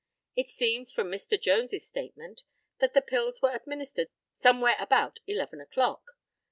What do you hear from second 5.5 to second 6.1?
o'clock.